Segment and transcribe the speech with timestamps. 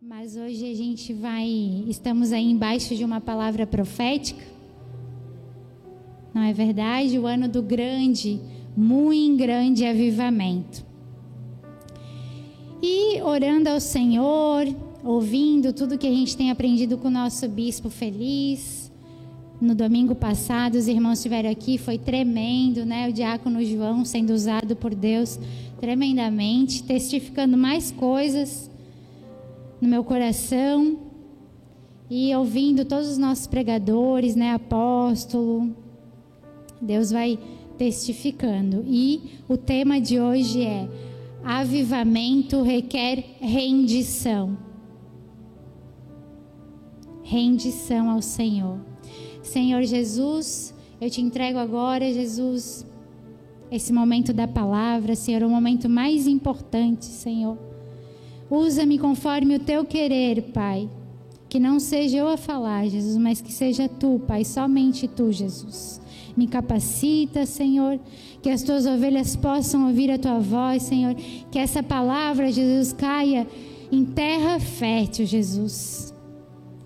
[0.00, 1.48] Mas hoje a gente vai,
[1.88, 4.40] estamos aí embaixo de uma palavra profética.
[6.32, 7.18] Não é verdade?
[7.18, 8.40] O ano do grande,
[8.76, 10.86] muito grande avivamento.
[12.80, 14.68] E orando ao Senhor,
[15.02, 18.92] ouvindo tudo que a gente tem aprendido com o nosso bispo feliz.
[19.60, 23.08] No domingo passado, os irmãos estiveram aqui, foi tremendo, né?
[23.08, 25.40] O diácono João sendo usado por Deus
[25.80, 28.70] tremendamente, testificando mais coisas
[29.80, 30.98] no meu coração
[32.10, 35.74] e ouvindo todos os nossos pregadores, né, apóstolo.
[36.80, 37.38] Deus vai
[37.76, 38.84] testificando.
[38.86, 40.88] E o tema de hoje é:
[41.44, 44.56] avivamento requer rendição.
[47.22, 48.78] Rendição ao Senhor.
[49.42, 52.86] Senhor Jesus, eu te entrego agora, Jesus,
[53.70, 57.67] esse momento da palavra, Senhor, o momento mais importante, Senhor.
[58.50, 60.88] Usa-me conforme o teu querer, Pai.
[61.48, 66.00] Que não seja eu a falar, Jesus, mas que seja tu, Pai, somente tu, Jesus.
[66.36, 67.98] Me capacita, Senhor,
[68.42, 71.14] que as tuas ovelhas possam ouvir a tua voz, Senhor.
[71.50, 73.46] Que essa palavra, Jesus, caia
[73.90, 76.14] em terra fértil, Jesus.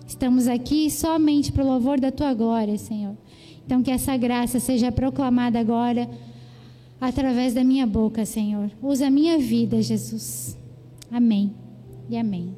[0.07, 3.17] Estamos aqui somente para o louvor da tua glória, Senhor.
[3.65, 6.09] Então, que essa graça seja proclamada agora
[6.99, 8.71] através da minha boca, Senhor.
[8.81, 10.57] Usa a minha vida, Jesus.
[11.13, 11.53] Amém
[12.09, 12.55] e amém.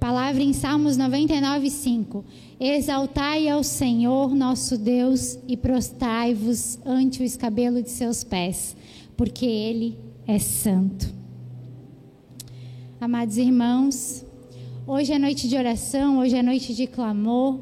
[0.00, 2.24] Palavra em Salmos 99, 5.
[2.58, 8.74] Exaltai ao Senhor nosso Deus e prostrai-vos ante o escabelo de seus pés,
[9.14, 11.12] porque Ele é santo.
[12.98, 14.24] Amados irmãos,
[14.86, 17.60] hoje é noite de oração, hoje é noite de clamor.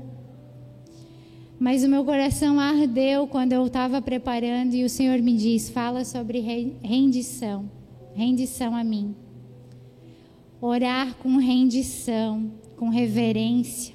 [1.58, 6.04] Mas o meu coração ardeu quando eu estava preparando e o Senhor me diz: fala
[6.04, 7.68] sobre rendição,
[8.14, 9.12] rendição a mim.
[10.61, 13.94] Orar com rendição, com reverência,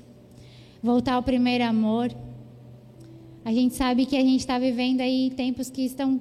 [0.81, 2.11] voltar ao primeiro amor.
[3.43, 6.19] A gente sabe que a gente está vivendo aí tempos que estão.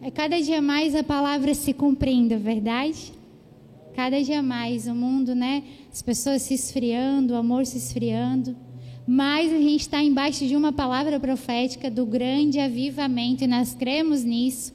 [0.00, 3.12] É cada dia mais a palavra se cumprindo, verdade?
[3.94, 5.62] Cada dia mais o mundo, né?
[5.92, 8.56] As pessoas se esfriando, o amor se esfriando
[9.06, 14.24] mas a gente está embaixo de uma palavra profética do grande avivamento e nós cremos
[14.24, 14.72] nisso.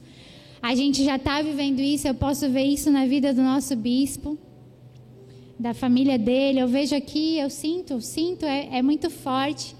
[0.62, 4.38] A gente já está vivendo isso, eu posso ver isso na vida do nosso bispo,
[5.60, 6.58] da família dele.
[6.58, 9.76] Eu vejo aqui, eu sinto, sinto, é, é muito forte.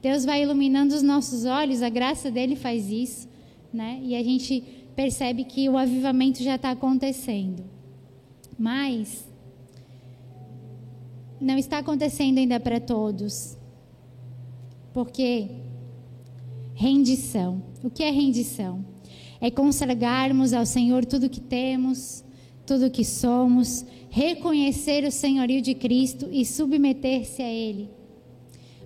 [0.00, 3.28] Deus vai iluminando os nossos olhos, a graça dele faz isso,
[3.72, 4.00] né?
[4.04, 4.62] E a gente
[4.94, 7.64] percebe que o avivamento já está acontecendo.
[8.56, 9.28] Mas
[11.40, 13.58] não está acontecendo ainda para todos.
[14.92, 15.48] Porque
[16.74, 17.60] rendição.
[17.82, 18.84] O que é rendição?
[19.40, 22.24] É consagrarmos ao Senhor tudo que temos,
[22.64, 27.88] tudo que somos, reconhecer o senhorio de Cristo e submeter-se a Ele.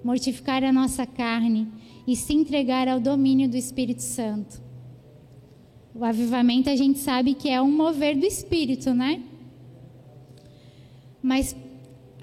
[0.04, 1.68] Mortificar a nossa carne
[2.06, 4.60] e se entregar ao domínio do Espírito Santo.
[5.94, 9.22] O avivamento a gente sabe que é um mover do Espírito, né?
[11.22, 11.54] Mas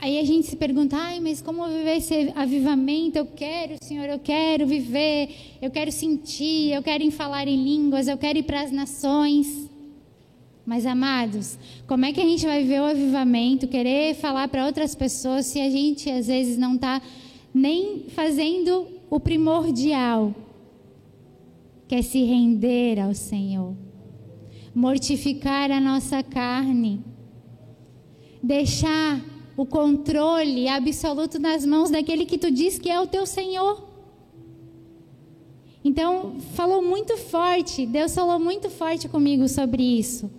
[0.02, 3.18] Aí a gente se pergunta, ai, mas como viver esse avivamento?
[3.18, 5.30] Eu quero, Senhor, eu quero viver,
[5.62, 9.69] eu quero sentir, eu quero falar em línguas, eu quero ir para as nações.
[10.66, 14.94] Mas, amados, como é que a gente vai viver o avivamento, querer falar para outras
[14.94, 17.02] pessoas se a gente às vezes não está
[17.54, 20.34] nem fazendo o primordial,
[21.88, 23.76] que é se render ao Senhor,
[24.76, 27.02] mortificar a nossa carne,
[28.44, 29.20] deixar
[29.58, 33.90] o controle absoluto nas mãos daquele que tu diz que é o teu Senhor.
[35.84, 40.30] Então, falou muito forte, Deus falou muito forte comigo sobre isso.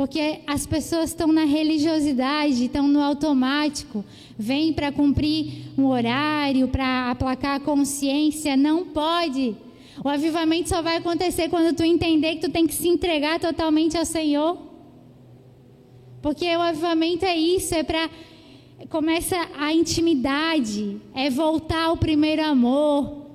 [0.00, 4.02] Porque as pessoas estão na religiosidade, estão no automático,
[4.38, 8.56] vêm para cumprir um horário, para aplacar a consciência.
[8.56, 9.54] Não pode.
[10.02, 13.94] O avivamento só vai acontecer quando tu entender que tu tem que se entregar totalmente
[13.98, 14.56] ao Senhor.
[16.22, 18.08] Porque o avivamento é isso, é para
[18.88, 23.26] começa a intimidade, é voltar ao primeiro amor,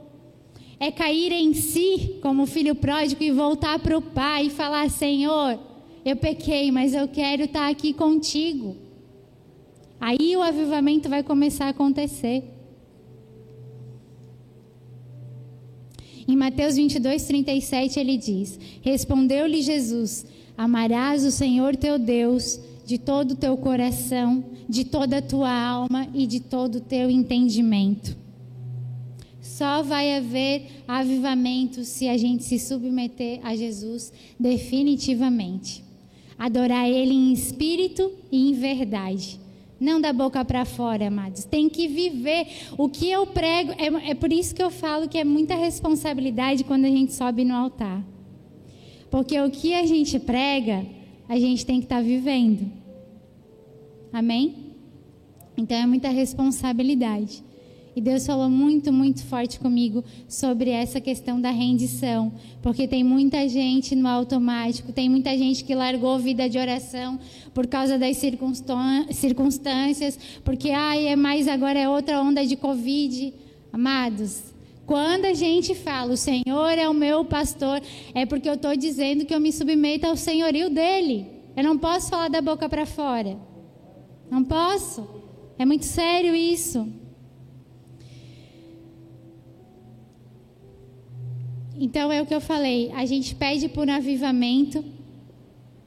[0.80, 5.60] é cair em si como filho pródigo e voltar para o pai e falar: Senhor,
[6.06, 8.75] eu pequei, mas eu quero estar aqui contigo.
[10.00, 12.44] Aí o avivamento vai começar a acontecer.
[16.28, 23.31] Em Mateus 22, 37, ele diz: Respondeu-lhe Jesus: Amarás o Senhor teu Deus de todo
[23.31, 28.16] o teu coração, de toda a tua alma e de todo o teu entendimento.
[29.42, 35.84] Só vai haver avivamento se a gente se submeter a Jesus definitivamente.
[36.38, 39.40] Adorar Ele em espírito e em verdade.
[39.80, 41.44] Não da boca para fora, amados.
[41.44, 42.48] Tem que viver.
[42.78, 46.64] O que eu prego, é, é por isso que eu falo que é muita responsabilidade
[46.64, 48.04] quando a gente sobe no altar.
[49.12, 50.86] Porque o que a gente prega,
[51.28, 52.72] a gente tem que estar tá vivendo.
[54.12, 54.74] Amém?
[55.58, 57.44] Então é muita responsabilidade.
[57.95, 63.47] E Deus falou muito, muito forte comigo sobre essa questão da rendição, porque tem muita
[63.47, 67.18] gente no automático, tem muita gente que largou vida de oração
[67.53, 73.33] por causa das circunstâncias, porque ai, é mais agora é outra onda de Covid.
[73.71, 74.44] Amados,
[74.86, 77.81] quando a gente fala, o Senhor é o meu pastor,
[78.13, 81.27] é porque eu estou dizendo que eu me submeto ao senhorio dele.
[81.56, 83.38] Eu não posso falar da boca para fora.
[84.30, 85.07] Não posso.
[85.57, 86.86] É muito sério isso.
[91.77, 94.83] Então é o que eu falei, a gente pede por um avivamento,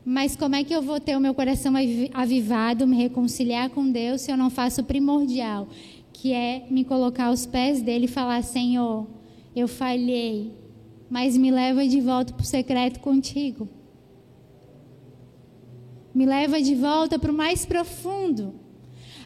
[0.04, 1.72] mas como é que eu vou ter o meu coração
[2.12, 5.68] avivado, me reconciliar com Deus se eu não faço o primordial,
[6.12, 9.06] que é me colocar aos pés dele e falar: Senhor,
[9.54, 10.52] eu falhei,
[11.08, 13.68] mas me leva de volta para o secreto contigo.
[16.14, 18.54] Me leva de volta para o mais profundo.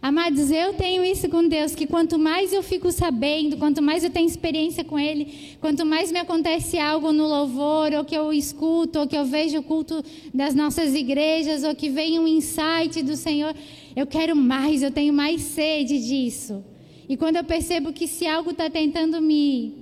[0.02, 4.10] Amados, eu tenho isso com Deus, que quanto mais eu fico sabendo, quanto mais eu
[4.10, 8.98] tenho experiência com Ele, quanto mais me acontece algo no louvor, ou que eu escuto,
[8.98, 10.02] ou que eu vejo o culto
[10.34, 13.54] das nossas igrejas, ou que vem um insight do Senhor,
[13.94, 16.64] eu quero mais, eu tenho mais sede disso.
[17.08, 19.72] E quando eu percebo que se algo está tentando me,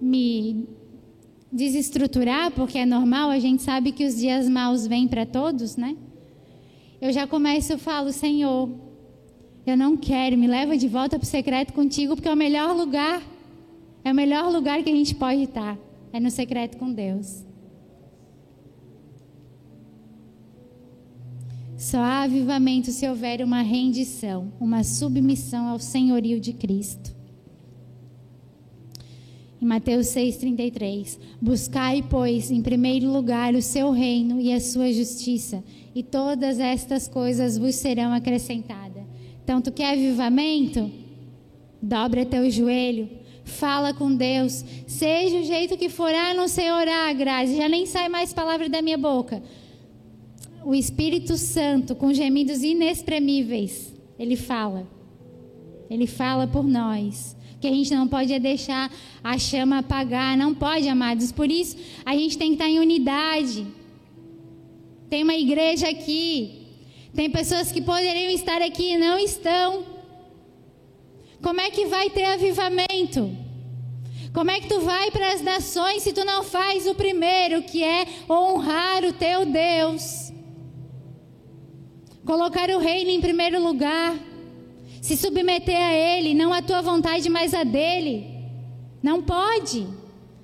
[0.00, 0.66] me
[1.52, 5.94] desestruturar, porque é normal, a gente sabe que os dias maus vêm para todos, né?
[7.02, 8.87] Eu já começo, eu falo, Senhor,
[9.70, 12.74] eu não quero, me leva de volta para o secreto contigo, porque é o melhor
[12.74, 13.22] lugar.
[14.04, 15.76] É o melhor lugar que a gente pode estar.
[16.12, 17.44] É no secreto com Deus.
[21.76, 27.14] Só há avivamento se houver uma rendição, uma submissão ao senhorio de Cristo.
[29.62, 35.62] Em Mateus 6,33: Buscai, pois, em primeiro lugar o seu reino e a sua justiça,
[35.94, 38.97] e todas estas coisas vos serão acrescentadas.
[39.48, 40.90] Então, tu quer avivamento?
[41.80, 43.08] Dobra teu joelho,
[43.44, 47.86] fala com Deus, seja o jeito que for, ah, não sei orar, Grazi, já nem
[47.86, 49.42] sai mais palavra da minha boca.
[50.62, 54.86] O Espírito Santo, com gemidos inexprimíveis, ele fala.
[55.88, 57.34] Ele fala por nós.
[57.58, 58.92] Que a gente não pode é deixar
[59.24, 61.32] a chama apagar, não pode, amados.
[61.32, 61.74] Por isso,
[62.04, 63.66] a gente tem que estar em unidade.
[65.08, 66.67] Tem uma igreja aqui,
[67.14, 69.84] tem pessoas que poderiam estar aqui e não estão.
[71.42, 73.30] Como é que vai ter avivamento?
[74.32, 77.82] Como é que tu vai para as nações se tu não faz o primeiro, que
[77.82, 80.32] é honrar o teu Deus?
[82.24, 84.14] Colocar o reino em primeiro lugar,
[85.00, 88.26] se submeter a ele, não a tua vontade, mas a dele.
[89.02, 89.86] Não pode.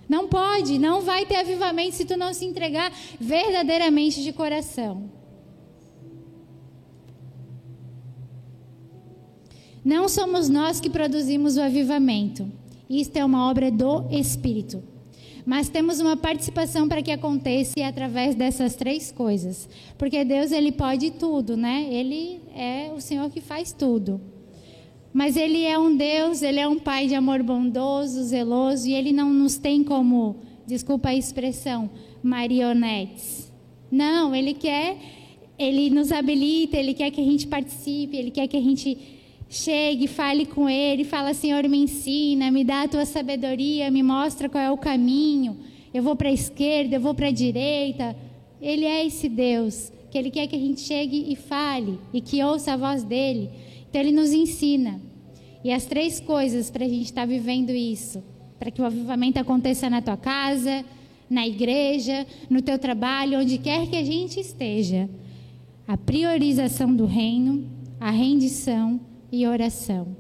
[0.08, 5.11] Não pode, não vai ter avivamento se tu não se entregar verdadeiramente de coração.
[9.84, 12.50] Não somos nós que produzimos o avivamento.
[12.88, 14.82] Isto é uma obra do Espírito.
[15.44, 19.69] Mas temos uma participação para que aconteça através dessas três coisas.
[19.98, 21.86] Porque Deus, ele pode tudo, né?
[21.90, 24.19] Ele é o Senhor que faz tudo.
[25.12, 29.12] Mas ele é um Deus, ele é um pai de amor bondoso, zeloso, e ele
[29.12, 31.90] não nos tem como, desculpa a expressão,
[32.23, 33.52] marionetes.
[33.90, 34.97] Não, ele quer,
[35.56, 39.13] ele nos habilita, ele quer que a gente participe, ele quer que a gente
[39.54, 44.49] Chegue, fale com ele, fala: Senhor, me ensina, me dá a tua sabedoria, me mostra
[44.49, 45.56] qual é o caminho.
[45.94, 48.16] Eu vou para a esquerda, eu vou para a direita.
[48.61, 52.42] Ele é esse Deus que ele quer que a gente chegue e fale e que
[52.42, 53.49] ouça a voz dele.
[53.88, 55.00] Então ele nos ensina.
[55.62, 58.25] E as três coisas para a gente estar tá vivendo isso,
[58.58, 60.84] para que o avivamento aconteça na tua casa,
[61.30, 65.08] na igreja, no teu trabalho, onde quer que a gente esteja.
[65.87, 67.70] A priorização do reino,
[68.00, 69.00] a rendição
[69.31, 70.16] e oração.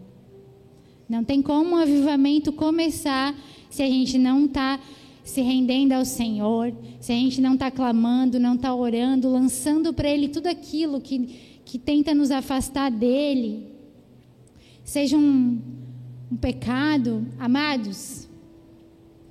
[1.08, 3.34] Não tem como um avivamento começar
[3.70, 4.80] se a gente não está
[5.22, 10.08] se rendendo ao Senhor, se a gente não está clamando, não está orando, lançando para
[10.08, 13.66] Ele tudo aquilo que, que tenta nos afastar dEle.
[14.84, 15.60] Seja um,
[16.30, 18.28] um pecado, amados,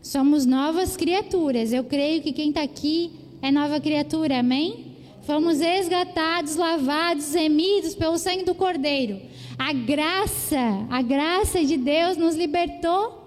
[0.01, 1.72] somos novas criaturas.
[1.72, 3.12] Eu creio que quem está aqui
[3.42, 4.94] é nova criatura, amém?
[5.22, 9.22] Fomos resgatados, lavados, remidos pelo sangue do Cordeiro.
[9.57, 13.22] A graça, a graça de Deus nos libertou.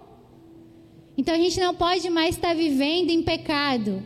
[1.17, 4.03] Então a gente não pode mais estar vivendo em pecado.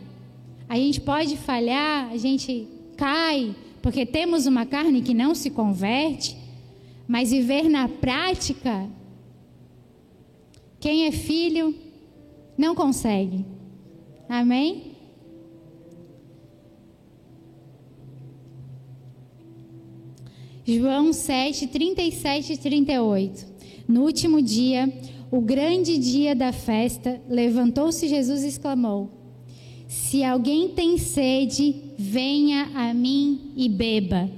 [0.69, 6.37] A gente pode falhar, a gente cai, porque temos uma carne que não se converte.
[7.07, 8.87] Mas viver na prática,
[10.79, 11.75] quem é filho
[12.57, 13.45] não consegue.
[14.29, 14.90] Amém?
[20.71, 23.45] João 7, 37 e 38.
[23.87, 24.91] No último dia,
[25.29, 29.09] o grande dia da festa, levantou-se Jesus e exclamou:
[29.85, 34.29] Se alguém tem sede, venha a mim e beba.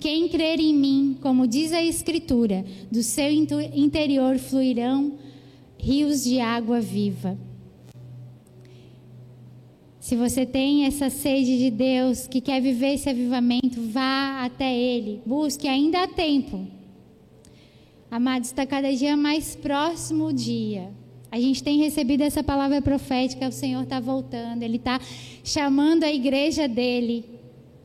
[0.00, 5.18] Quem crer em mim, como diz a Escritura, do seu interior fluirão
[5.76, 7.36] rios de água viva.
[10.08, 15.20] Se você tem essa sede de Deus, que quer viver esse avivamento, vá até Ele,
[15.26, 16.66] busque, ainda há tempo.
[18.10, 20.90] Amados, está cada dia mais próximo o dia.
[21.30, 24.98] A gente tem recebido essa palavra profética, o Senhor está voltando, Ele está
[25.44, 27.26] chamando a igreja dele.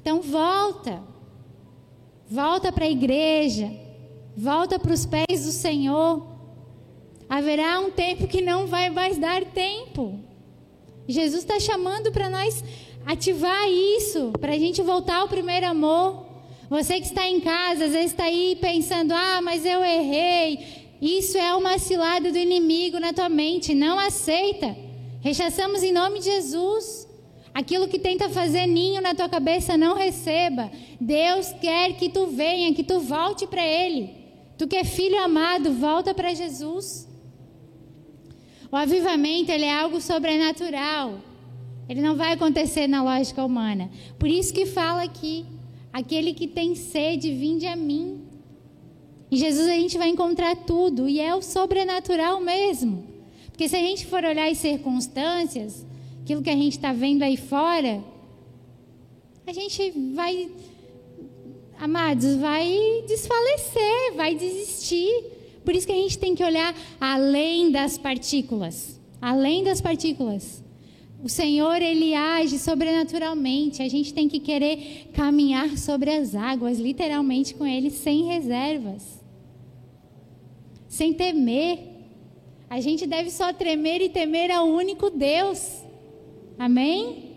[0.02, 1.04] Então volta,
[2.30, 3.70] volta para a igreja,
[4.38, 6.26] volta para os pés do Senhor.
[7.28, 10.32] Haverá um tempo que não vai mais dar tempo.
[11.08, 12.64] Jesus está chamando para nós
[13.06, 16.26] ativar isso, para a gente voltar ao primeiro amor.
[16.70, 20.84] Você que está em casa, às vezes está aí pensando: ah, mas eu errei.
[21.02, 23.76] Isso é uma cilada do inimigo na tua mente.
[23.76, 24.76] Não aceita.
[25.22, 27.08] Rechaçamos em nome de Jesus.
[27.54, 30.72] Aquilo que tenta fazer ninho na tua cabeça, não receba.
[31.00, 34.10] Deus quer que tu venha, que tu volte para Ele.
[34.58, 37.08] Tu que é filho amado, volta para Jesus.
[38.74, 41.20] O avivamento ele é algo sobrenatural.
[41.88, 43.88] Ele não vai acontecer na lógica humana.
[44.18, 45.46] Por isso que fala aqui,
[45.94, 48.24] aquele que tem sede, vinde a mim.
[49.30, 53.06] Em Jesus a gente vai encontrar tudo e é o sobrenatural mesmo.
[53.52, 55.86] Porque se a gente for olhar as circunstâncias,
[56.24, 58.04] aquilo que a gente está vendo aí fora,
[59.46, 60.50] a gente vai,
[61.78, 65.43] amados, vai desfalecer, vai desistir.
[65.64, 69.00] Por isso que a gente tem que olhar além das partículas.
[69.22, 70.64] Além das partículas.
[71.24, 73.82] O Senhor, Ele age sobrenaturalmente.
[73.82, 79.24] A gente tem que querer caminhar sobre as águas, literalmente com Ele, sem reservas.
[80.90, 81.80] Sem temer.
[82.70, 85.82] A gente deve só tremer e temer ao único Deus.
[86.60, 87.32] Amém?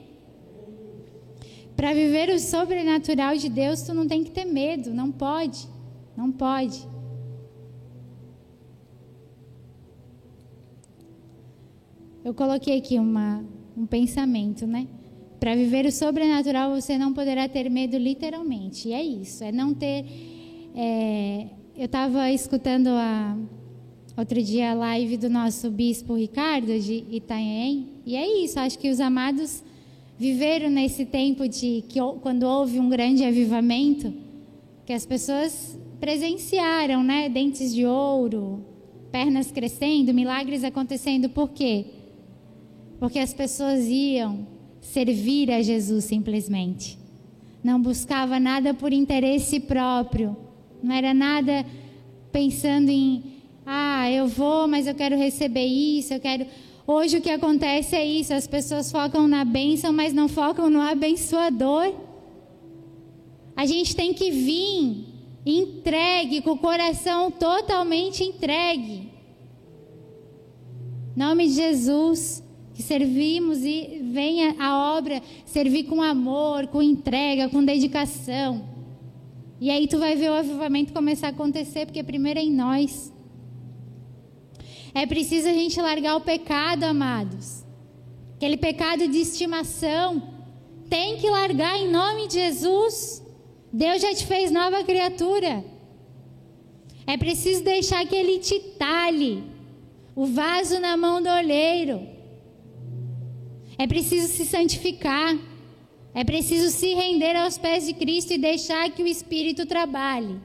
[1.77, 4.93] Para viver o sobrenatural de Deus, tu não tem que ter medo.
[4.93, 5.69] Não pode.
[6.17, 6.96] Não pode.
[12.27, 13.45] Eu coloquei aqui uma,
[13.77, 14.89] um pensamento, né?
[15.39, 18.89] Para viver o sobrenatural, você não poderá ter medo literalmente.
[18.89, 20.05] E é isso, é não ter.
[20.75, 23.39] É, eu estava escutando a,
[24.17, 28.91] outro dia a live do nosso bispo Ricardo de Itanhaém, e é isso, acho que
[28.91, 29.63] os amados
[30.19, 34.13] viveram nesse tempo de que quando houve um grande avivamento,
[34.85, 37.29] que as pessoas presenciaram, né?
[37.29, 38.65] Dentes de ouro,
[39.13, 41.85] pernas crescendo, milagres acontecendo, por quê?
[43.07, 44.49] Porque as pessoas iam
[44.81, 46.99] servir a Jesus simplesmente.
[47.63, 50.37] Não buscava nada por interesse próprio.
[50.83, 51.65] Não era nada
[52.33, 53.23] pensando em,
[53.65, 56.47] ah, eu vou, mas eu quero receber isso, eu quero.
[56.85, 60.81] Hoje o que acontece é isso: as pessoas focam na bênção, mas não focam no
[60.81, 61.95] abençoador.
[63.55, 65.05] A gente tem que vir
[65.47, 69.13] entregue, com o coração totalmente entregue.
[71.15, 72.45] Em nome de Jesus
[72.77, 78.69] que servimos e venha a obra servir com amor, com entrega, com dedicação.
[79.59, 83.11] E aí tu vai ver o avivamento começar a acontecer, porque primeiro é em nós.
[84.93, 87.65] É preciso a gente largar o pecado, amados.
[88.37, 90.23] Aquele pecado de estimação.
[90.91, 93.23] Tem que largar em nome de Jesus.
[93.73, 95.65] Deus já te fez nova criatura.
[97.07, 99.43] É preciso deixar que Ele te talhe
[100.15, 102.16] o vaso na mão do olheiro.
[103.79, 105.37] É preciso se santificar.
[106.15, 110.41] É preciso se render aos pés de Cristo e deixar que o Espírito trabalhe.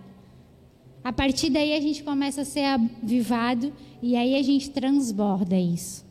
[1.03, 6.05] A partir daí a gente começa a ser avivado e aí a gente transborda isso.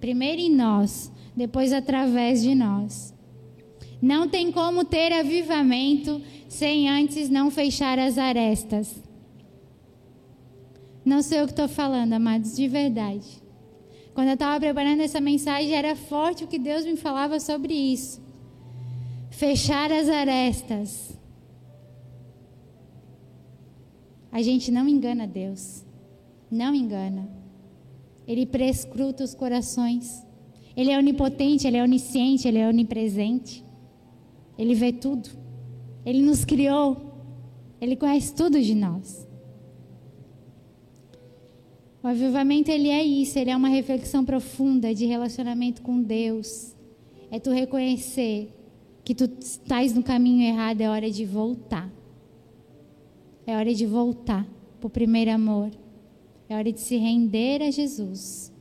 [0.00, 3.12] Primeiro em nós, depois através de nós.
[4.00, 9.02] Não tem como ter avivamento sem antes não fechar as arestas.
[11.04, 13.43] Não sei o que estou falando, amados, de verdade.
[14.14, 18.22] Quando eu estava preparando essa mensagem, era forte o que Deus me falava sobre isso.
[19.30, 21.18] Fechar as arestas.
[24.30, 25.84] A gente não engana Deus.
[26.48, 27.28] Não engana.
[28.26, 30.24] Ele prescruta os corações.
[30.76, 33.64] Ele é onipotente, ele é onisciente, ele é onipresente.
[34.56, 35.28] Ele vê tudo.
[36.06, 37.14] Ele nos criou.
[37.80, 39.26] Ele conhece tudo de nós.
[42.04, 46.76] O avivamento ele é isso, ele é uma reflexão profunda de relacionamento com Deus.
[47.30, 48.54] É tu reconhecer
[49.02, 51.90] que tu estás no caminho errado, é hora de voltar.
[53.46, 54.46] É hora de voltar
[54.78, 55.70] para o primeiro amor.
[56.46, 58.52] É hora de se render a Jesus.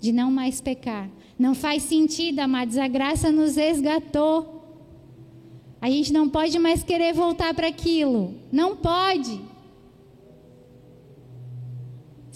[0.00, 1.10] De não mais pecar.
[1.38, 2.78] Não faz sentido, amados.
[2.78, 4.64] A graça nos resgatou.
[5.82, 8.36] A gente não pode mais querer voltar para aquilo.
[8.50, 9.49] Não pode.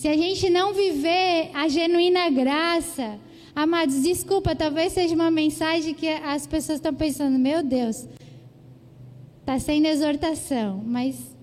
[0.05, 3.19] Se a gente não viver a genuína graça,
[3.57, 8.07] amados, desculpa, talvez seja uma mensagem que as pessoas estão pensando, meu Deus,
[9.41, 11.35] está sendo exortação, mas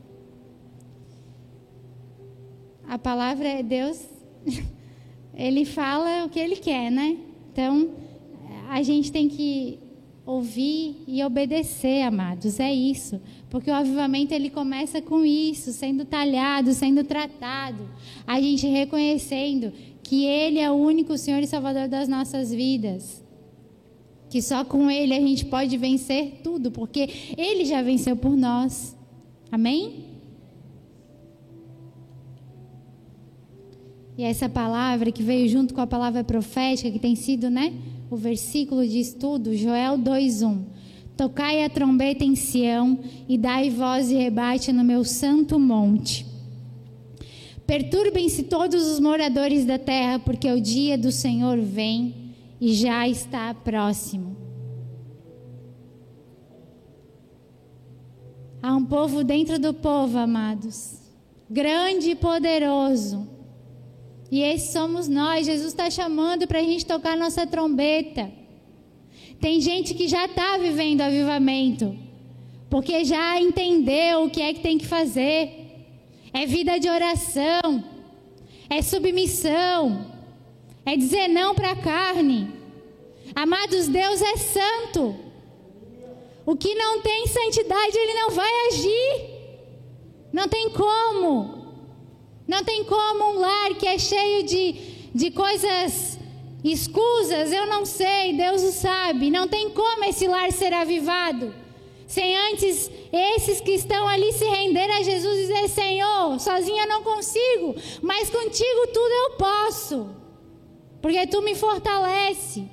[2.87, 4.05] a palavra é Deus,
[5.33, 7.17] ele fala o que ele quer, né?
[7.51, 7.89] Então,
[8.69, 9.79] a gente tem que
[10.23, 13.19] ouvir e obedecer, amados, é isso.
[13.51, 17.83] Porque o avivamento ele começa com isso, sendo talhado, sendo tratado,
[18.25, 23.21] a gente reconhecendo que ele é o único Senhor e Salvador das nossas vidas.
[24.29, 28.95] Que só com ele a gente pode vencer tudo, porque ele já venceu por nós.
[29.51, 30.05] Amém?
[34.17, 37.73] E essa palavra que veio junto com a palavra profética, que tem sido, né,
[38.09, 40.80] o versículo de estudo, Joel 2:1.
[41.15, 46.25] Tocai a trombeta em Sião e dai voz e rebate no meu santo monte.
[47.67, 53.53] Perturbem-se todos os moradores da terra, porque o dia do Senhor vem e já está
[53.53, 54.35] próximo.
[58.61, 60.99] Há um povo dentro do povo, amados,
[61.49, 63.31] grande e poderoso
[64.31, 65.45] e esses somos nós.
[65.45, 68.31] Jesus está chamando para a gente tocar nossa trombeta.
[69.41, 71.97] Tem gente que já está vivendo avivamento,
[72.69, 75.49] porque já entendeu o que é que tem que fazer.
[76.31, 77.83] É vida de oração,
[78.69, 80.05] é submissão,
[80.85, 82.53] é dizer não para a carne.
[83.33, 85.15] Amados, Deus é santo.
[86.45, 89.31] O que não tem santidade, Ele não vai agir.
[90.31, 91.61] Não tem como.
[92.47, 94.73] Não tem como um lar que é cheio de,
[95.15, 96.19] de coisas
[96.63, 99.29] escusas, eu não sei, Deus o sabe.
[99.29, 101.53] Não tem como esse lar ser avivado.
[102.05, 107.03] Sem antes esses que estão ali se render a Jesus e dizer: Senhor, sozinha não
[107.03, 110.09] consigo, mas contigo tudo eu posso,
[111.01, 112.67] porque tu me fortalece.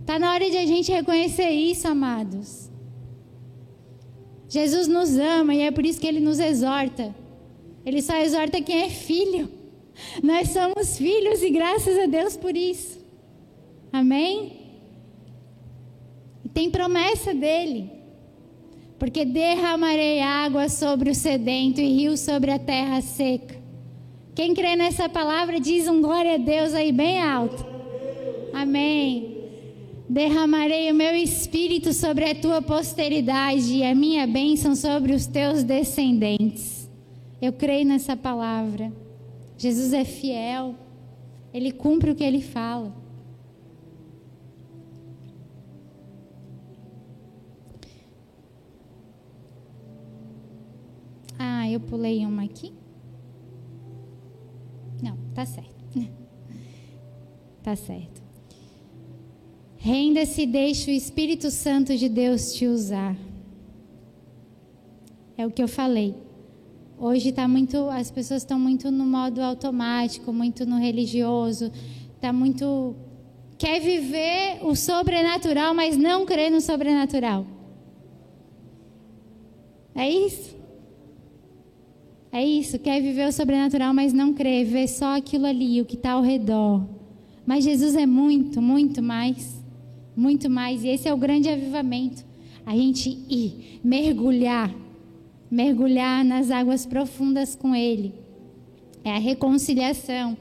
[0.00, 2.70] Está na hora de a gente reconhecer isso, amados.
[4.46, 7.14] Jesus nos ama e é por isso que ele nos exorta.
[7.84, 9.63] Ele só exorta quem é filho.
[10.22, 12.98] Nós somos filhos e graças a Deus por isso.
[13.92, 14.64] Amém?
[16.52, 17.90] Tem promessa dele.
[18.98, 23.56] Porque derramarei água sobre o sedento e rio sobre a terra seca.
[24.34, 27.64] Quem crê nessa palavra diz um glória a Deus aí bem alto.
[28.52, 29.34] Amém.
[30.08, 35.62] Derramarei o meu espírito sobre a tua posteridade e a minha bênção sobre os teus
[35.62, 36.88] descendentes.
[37.40, 38.92] Eu creio nessa palavra.
[39.56, 40.74] Jesus é fiel.
[41.52, 42.94] Ele cumpre o que ele fala.
[51.38, 52.72] Ah, eu pulei uma aqui?
[55.02, 55.74] Não, tá certo.
[57.62, 58.22] tá certo.
[59.76, 63.16] Renda-se e deixe o Espírito Santo de Deus te usar.
[65.36, 66.23] É o que eu falei.
[66.98, 71.70] Hoje tá muito, as pessoas estão muito no modo automático, muito no religioso,
[72.20, 72.94] tá muito
[73.58, 77.46] quer viver o sobrenatural, mas não crê no sobrenatural.
[79.94, 80.56] É isso?
[82.30, 85.94] É isso, quer viver o sobrenatural, mas não crê, vê só aquilo ali, o que
[85.94, 86.84] está ao redor.
[87.46, 89.62] Mas Jesus é muito, muito mais,
[90.16, 92.24] muito mais, e esse é o grande avivamento.
[92.66, 94.83] A gente ir, mergulhar
[95.50, 98.14] mergulhar nas águas profundas com Ele.
[99.04, 100.36] É a reconciliação,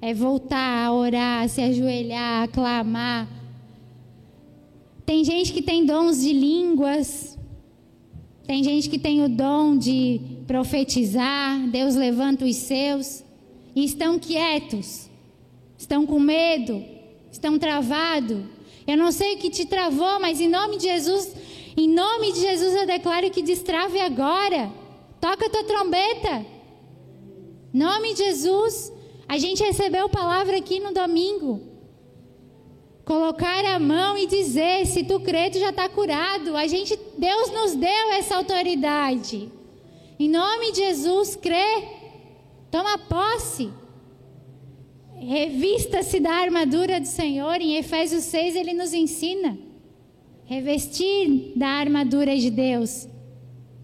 [0.00, 3.28] é voltar a orar, a se ajoelhar, a clamar.
[5.04, 7.38] Tem gente que tem dons de línguas,
[8.46, 13.22] tem gente que tem o dom de profetizar, Deus levanta os seus
[13.76, 15.10] e estão quietos,
[15.76, 16.82] estão com medo,
[17.30, 18.38] estão travados.
[18.86, 21.30] Eu não sei o que te travou, mas em nome de Jesus,
[21.78, 24.72] em nome de Jesus eu declaro que destrave agora.
[25.20, 26.44] Toca a tua trombeta.
[27.72, 28.92] Em nome de Jesus.
[29.28, 31.60] A gente recebeu palavra aqui no domingo.
[33.04, 36.56] colocar a mão e dizer: se tu crê, tu já está curado.
[36.56, 39.50] A gente, Deus nos deu essa autoridade.
[40.18, 41.84] Em nome de Jesus, crê,
[42.72, 43.70] toma posse.
[45.16, 47.60] Revista-se da armadura do Senhor.
[47.60, 49.67] Em Efésios 6 ele nos ensina.
[50.48, 53.06] Revestir da armadura de Deus.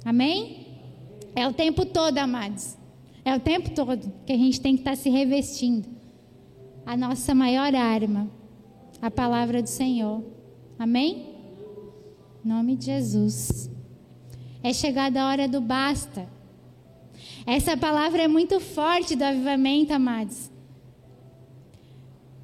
[0.05, 0.67] Amém?
[1.37, 2.77] É o tempo todo, amados.
[3.25, 5.89] É o tempo todo que a gente tem que estar se revestindo.
[6.85, 8.29] A nossa maior arma
[9.05, 10.25] a palavra do Senhor.
[10.79, 11.27] Amém?
[12.43, 13.71] Em nome de Jesus.
[14.63, 16.27] É chegada a hora do basta.
[17.47, 20.51] Essa palavra é muito forte do avivamento, amados.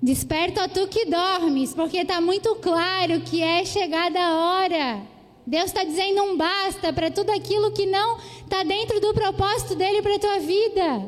[0.03, 5.03] Desperta tu que dormes, porque está muito claro que é chegada a hora.
[5.47, 10.01] Deus está dizendo um basta para tudo aquilo que não está dentro do propósito dele
[10.01, 11.07] para a tua vida.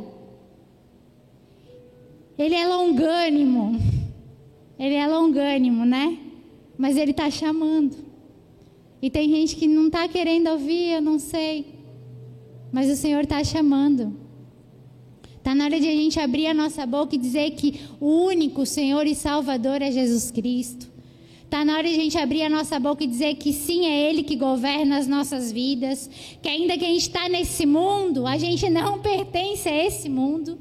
[2.39, 3.81] Ele é longânimo.
[4.79, 6.19] Ele é longânimo, né?
[6.77, 7.97] Mas ele está chamando.
[9.01, 11.75] E tem gente que não está querendo ouvir, eu não sei.
[12.71, 14.17] Mas o Senhor está chamando.
[15.53, 18.65] Está na hora de a gente abrir a nossa boca e dizer que o único
[18.65, 20.91] Senhor e Salvador é Jesus Cristo.
[21.45, 24.09] Está na hora de a gente abrir a nossa boca e dizer que sim, é
[24.09, 26.09] Ele que governa as nossas vidas.
[26.41, 30.59] Que ainda que a gente está nesse mundo, a gente não pertence a esse mundo.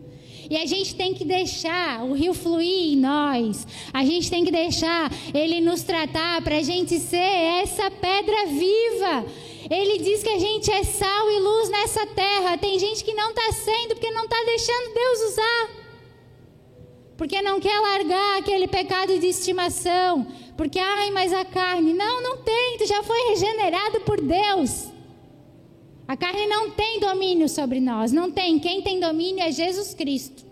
[0.50, 3.66] E a gente tem que deixar o rio fluir em nós.
[3.94, 9.26] A gente tem que deixar ele nos tratar para a gente ser essa pedra viva.
[9.69, 12.58] Ele diz que a gente é sal e luz nessa terra.
[12.58, 15.69] Tem gente que não está sendo porque não está deixando Deus usar.
[17.17, 20.26] Porque não quer largar aquele pecado de estimação.
[20.58, 21.93] Porque, ai, mas a carne.
[21.93, 22.78] Não, não tem.
[22.78, 24.91] Tu já foi regenerado por Deus.
[26.08, 28.60] A carne não tem domínio sobre nós, não tem.
[28.60, 30.45] Quem tem domínio é Jesus Cristo.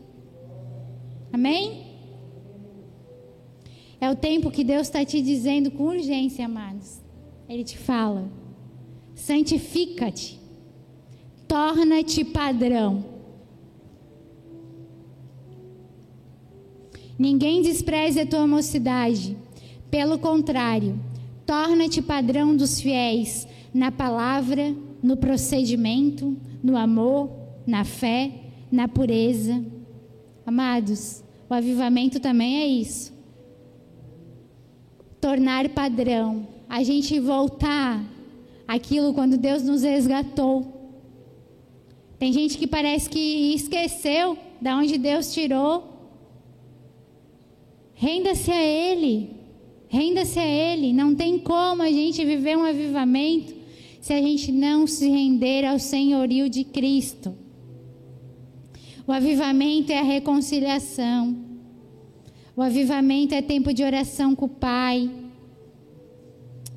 [1.34, 1.86] Amém?
[4.00, 7.02] É o tempo que Deus está te dizendo com urgência, amados.
[7.50, 8.32] Ele te fala:
[9.20, 10.40] santifica-te,
[11.48, 13.04] torna-te padrão.
[17.18, 19.38] Ninguém despreze a tua mocidade,
[19.92, 20.98] pelo contrário,
[21.46, 27.30] torna-te padrão dos fiéis na palavra, no procedimento, no amor,
[27.68, 28.32] na fé,
[28.72, 29.64] na pureza.
[30.46, 33.14] Amados, o avivamento também é isso.
[35.20, 38.19] Tornar padrão, a gente voltar
[38.70, 40.54] aquilo quando Deus nos resgatou.
[42.20, 45.74] Tem gente que parece que esqueceu da onde Deus tirou.
[47.96, 49.32] Renda-se a Ele.
[49.88, 50.94] Renda-se a Ele.
[50.94, 53.56] Não tem como a gente viver um avivamento
[54.00, 57.36] se a gente não se render ao senhorio de Cristo.
[59.08, 61.36] O avivamento é a reconciliação.
[62.56, 65.10] O avivamento é tempo de oração com o Pai.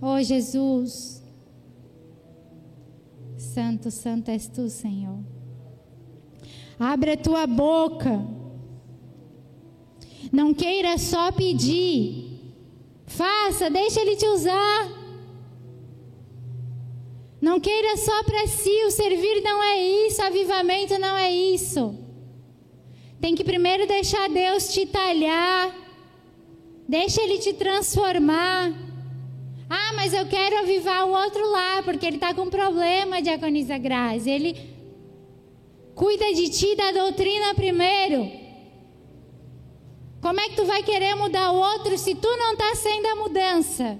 [0.00, 1.21] Oh Jesus.
[3.42, 5.18] Santo, santo és tu, Senhor.
[6.78, 8.24] Abre a tua boca.
[10.30, 12.54] Não queira só pedir.
[13.04, 15.02] Faça, deixa Ele te usar.
[17.40, 21.98] Não queira só para si, o servir não é isso, avivamento não é isso.
[23.20, 25.74] Tem que primeiro deixar Deus te talhar,
[26.88, 28.72] deixa Ele te transformar.
[29.74, 34.28] Ah, mas eu quero avivar o outro lá, porque ele está com problema, diaconisa Grazi.
[34.28, 34.54] Ele
[35.94, 38.30] cuida de ti da doutrina primeiro.
[40.20, 43.14] Como é que tu vai querer mudar o outro se tu não está sendo a
[43.14, 43.98] mudança?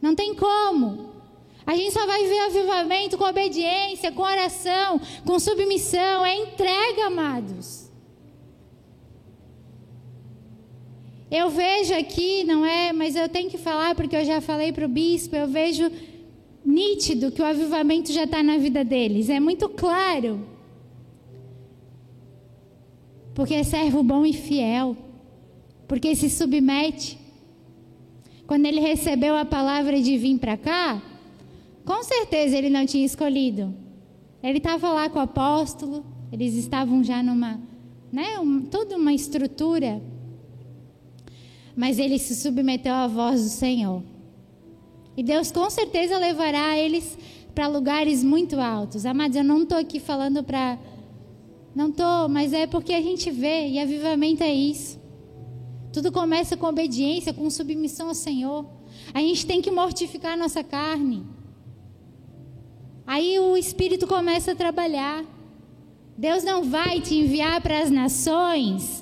[0.00, 1.12] Não tem como.
[1.66, 7.81] A gente só vai ver avivamento com obediência, com oração, com submissão, é entrega, amados.
[11.34, 14.84] Eu vejo aqui, não é, mas eu tenho que falar porque eu já falei para
[14.84, 15.90] o bispo, eu vejo
[16.62, 20.46] nítido que o avivamento já está na vida deles, é muito claro.
[23.34, 24.94] Porque é servo bom e fiel,
[25.88, 27.18] porque se submete.
[28.46, 31.02] Quando ele recebeu a palavra de vir para cá,
[31.82, 33.74] com certeza ele não tinha escolhido.
[34.42, 37.58] Ele estava lá com o apóstolo, eles estavam já numa,
[38.12, 39.98] né, um, toda uma estrutura.
[41.76, 44.02] Mas ele se submeteu à voz do Senhor.
[45.16, 47.18] E Deus com certeza levará eles
[47.54, 49.04] para lugares muito altos.
[49.04, 50.78] Amados, eu não estou aqui falando para.
[51.74, 55.00] Não estou, mas é porque a gente vê, e avivamento é isso.
[55.92, 58.66] Tudo começa com obediência, com submissão ao Senhor.
[59.12, 61.26] A gente tem que mortificar a nossa carne.
[63.06, 65.24] Aí o Espírito começa a trabalhar.
[66.16, 69.01] Deus não vai te enviar para as nações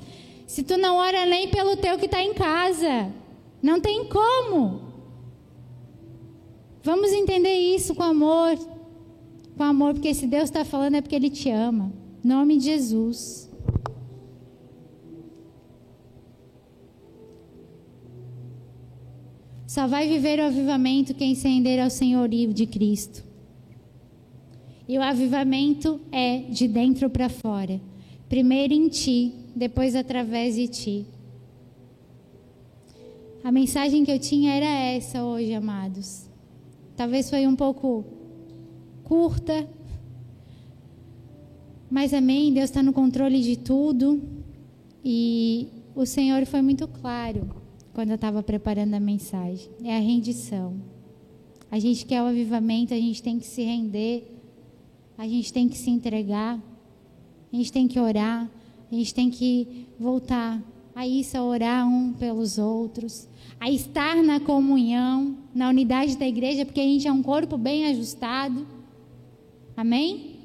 [0.51, 3.15] Se tu não ora nem pelo teu que está em casa,
[3.63, 4.81] não tem como.
[6.83, 8.59] Vamos entender isso com amor.
[9.57, 11.93] Com amor, porque se Deus está falando é porque Ele te ama.
[12.25, 13.49] Nome de Jesus.
[19.69, 23.23] Só vai viver o avivamento quem se render ao senhorio de Cristo.
[24.89, 27.81] E o avivamento é de dentro para fora.
[28.29, 31.07] Primeiro em ti, depois através de ti.
[33.43, 36.29] A mensagem que eu tinha era essa hoje, amados.
[36.97, 38.05] Talvez foi um pouco
[39.05, 39.69] curta,
[41.91, 42.53] mas amém.
[42.53, 44.23] Deus está no controle de tudo
[45.05, 47.49] e o Senhor foi muito claro
[47.95, 49.71] quando eu estava preparando a mensagem.
[49.83, 50.75] É a rendição.
[51.71, 54.41] A gente quer o avivamento, a gente tem que se render
[55.21, 56.59] a gente tem que se entregar,
[57.53, 58.51] a gente tem que orar,
[58.91, 60.61] a gente tem que voltar
[60.95, 63.29] a isso, a orar um pelos outros,
[63.61, 67.87] a estar na comunhão, na unidade da igreja, porque a gente é um corpo bem
[67.87, 68.67] ajustado,
[69.77, 70.41] amém?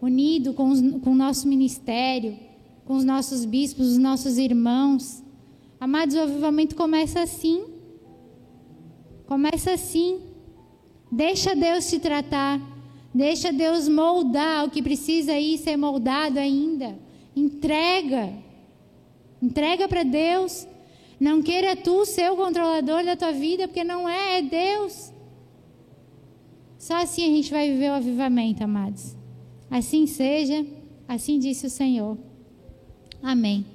[0.00, 2.36] Unido com, os, com o nosso ministério,
[2.84, 5.22] com os nossos bispos, os nossos irmãos.
[5.78, 7.64] Amados, o avivamento começa assim.
[9.26, 10.20] Começa assim.
[11.10, 12.60] Deixa Deus te tratar.
[13.14, 17.05] Deixa Deus moldar o que precisa ir ser moldado ainda.
[17.36, 18.32] Entrega.
[19.42, 20.66] Entrega para Deus.
[21.20, 25.12] Não queira tu ser o controlador da tua vida, porque não é, é Deus.
[26.78, 29.14] Só assim a gente vai viver o avivamento, amados.
[29.70, 30.66] Assim seja,
[31.06, 32.16] assim disse o Senhor.
[33.22, 33.66] Amém.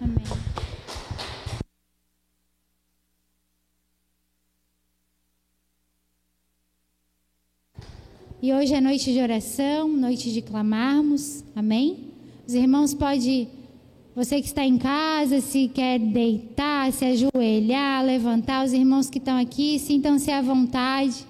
[0.00, 0.24] Amém.
[8.42, 11.44] E hoje é noite de oração, noite de clamarmos.
[11.54, 12.09] Amém?
[12.50, 13.48] Os irmãos podem,
[14.12, 19.38] você que está em casa, se quer deitar, se ajoelhar, levantar, os irmãos que estão
[19.38, 21.24] aqui, sintam-se à vontade.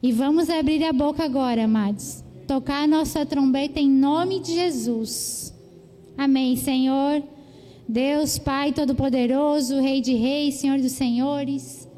[0.00, 2.22] E vamos abrir a boca agora, amados.
[2.46, 5.52] Tocar a nossa trombeta em nome de Jesus.
[6.16, 7.20] Amém, Senhor.
[7.88, 11.88] Deus, Pai Todo-Poderoso, Rei de Reis, Senhor dos Senhores.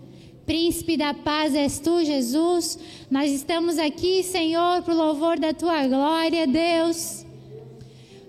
[0.46, 2.78] Príncipe da paz és tu, Jesus.
[3.10, 7.30] Nós estamos aqui, Senhor, para o louvor da tua glória, Deus.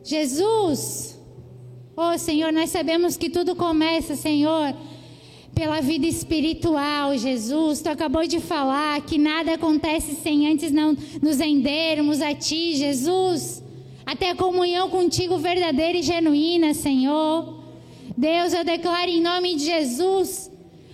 [0.04, 1.18] Jesus,
[1.96, 4.76] oh Senhor, nós sabemos que tudo começa, Senhor,
[5.56, 7.82] pela vida espiritual, Jesus.
[7.82, 13.64] Tu acabou de falar que nada acontece sem antes não nos rendermos a ti, Jesus.
[14.06, 17.64] Até a comunhão contigo verdadeira e genuína, Senhor.
[18.18, 20.52] Deus, eu declaro em nome de Jesus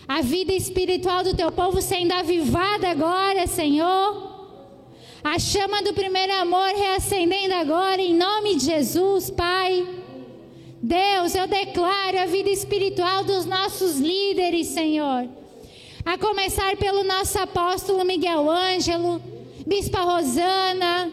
[0.08, 4.29] a vida espiritual do teu povo sendo avivada agora, Senhor.
[5.32, 9.88] A chama do primeiro amor reacendendo agora, em nome de Jesus, Pai.
[10.82, 15.30] Deus, eu declaro a vida espiritual dos nossos líderes, Senhor.
[16.04, 19.22] A começar pelo nosso apóstolo Miguel Ângelo,
[19.68, 21.12] Bispa Rosana,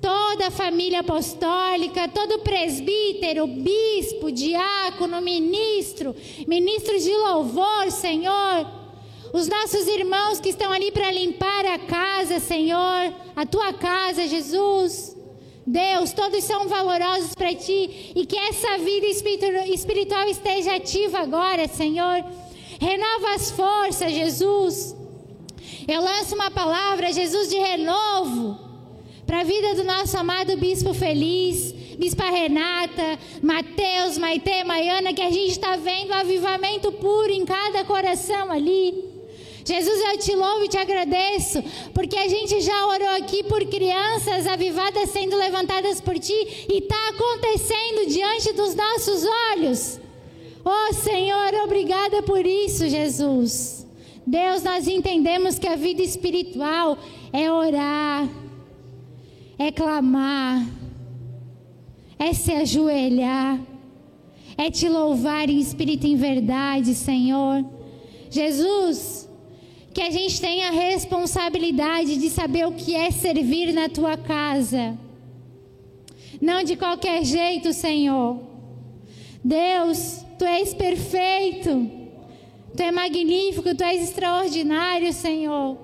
[0.00, 6.12] toda a família apostólica, todo presbítero, bispo, diácono, ministro,
[6.44, 8.77] ministro de louvor, Senhor.
[9.32, 15.16] Os nossos irmãos que estão ali para limpar a casa, Senhor, a tua casa, Jesus.
[15.66, 19.06] Deus, todos são valorosos para ti e que essa vida
[19.66, 22.24] espiritual esteja ativa agora, Senhor.
[22.80, 24.96] Renova as forças, Jesus.
[25.86, 28.68] Eu lanço uma palavra, Jesus, de renovo
[29.26, 35.30] para a vida do nosso amado Bispo Feliz, Bispa Renata, Mateus, Maite, Maiana, que a
[35.30, 39.07] gente está vendo avivamento puro em cada coração ali.
[39.68, 44.46] Jesus, eu te louvo e te agradeço, porque a gente já orou aqui por crianças
[44.46, 50.00] avivadas sendo levantadas por ti e está acontecendo diante dos nossos olhos.
[50.64, 53.86] Oh Senhor, obrigada por isso, Jesus.
[54.26, 56.98] Deus, nós entendemos que a vida espiritual
[57.32, 58.28] é orar
[59.58, 60.64] é clamar,
[62.16, 63.60] é se ajoelhar,
[64.56, 67.64] é te louvar em espírito e em verdade, Senhor.
[68.30, 69.27] Jesus,
[69.92, 74.98] que a gente tenha a responsabilidade de saber o que é servir na tua casa.
[76.40, 78.40] Não de qualquer jeito, Senhor.
[79.42, 81.90] Deus, tu és perfeito.
[82.76, 85.78] Tu és magnífico, tu és extraordinário, Senhor.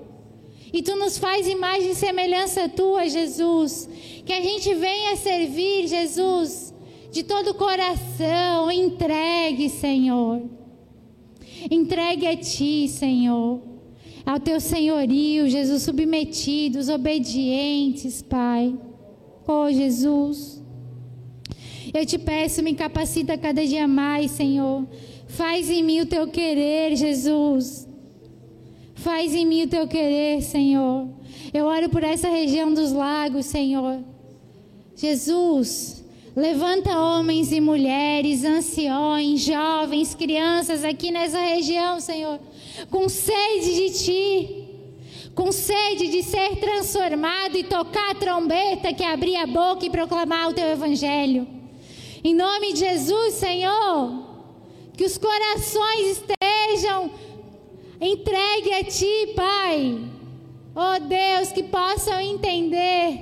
[0.71, 3.89] E tu nos faz imagem e semelhança tua, Jesus.
[4.25, 6.73] Que a gente venha servir, Jesus,
[7.11, 8.71] de todo o coração.
[8.71, 10.41] Entregue, Senhor.
[11.69, 13.74] Entregue a ti, Senhor.
[14.25, 18.75] Ao teu senhorio, Jesus, submetidos, obedientes, Pai.
[19.47, 20.61] Oh, Jesus.
[21.93, 24.87] Eu te peço, me capacita cada dia mais, Senhor.
[25.27, 27.87] Faz em mim o teu querer, Jesus.
[28.95, 31.07] Faz em mim o teu querer, Senhor.
[31.53, 34.03] Eu oro por essa região dos lagos, Senhor.
[34.95, 36.03] Jesus,
[36.35, 42.39] levanta homens e mulheres, anciões, jovens, crianças aqui nessa região, Senhor,
[42.89, 44.65] com sede de Ti
[45.35, 50.49] com sede de ser transformado e tocar a trombeta que abrir a boca e proclamar
[50.49, 51.45] o teu evangelho.
[52.23, 54.23] Em nome de Jesus, Senhor,
[54.93, 57.11] que os corações estejam
[57.99, 60.09] entregues a ti, Pai.
[60.73, 63.19] Oh Deus, que possam entender,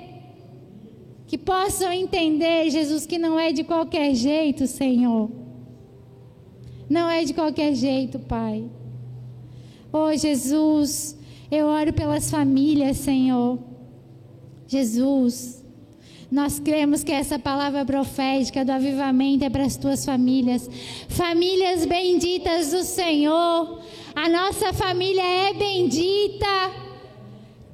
[1.28, 5.32] que possam entender, Jesus, que não é de qualquer jeito, Senhor.
[6.88, 8.70] Não é de qualquer jeito, Pai.
[9.96, 11.16] Oh Jesus,
[11.52, 13.60] eu oro pelas famílias, Senhor.
[14.68, 15.64] Jesus,
[16.32, 20.68] nós cremos que essa palavra profética do avivamento é para as tuas famílias.
[21.10, 23.84] Famílias benditas do Senhor.
[24.16, 26.72] A nossa família é bendita.